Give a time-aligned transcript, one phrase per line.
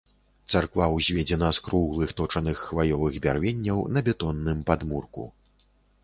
[0.51, 5.27] Царква ўзведзена з круглых точаных хваёвых бярвенняў на бетонным падмурку.